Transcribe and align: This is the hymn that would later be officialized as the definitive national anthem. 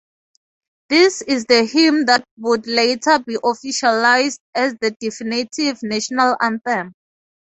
This 0.89 1.21
is 1.21 1.45
the 1.45 1.63
hymn 1.63 2.05
that 2.05 2.23
would 2.37 2.65
later 2.65 3.19
be 3.19 3.35
officialized 3.35 4.39
as 4.55 4.73
the 4.81 4.95
definitive 4.99 5.83
national 5.83 6.35
anthem. 6.41 6.95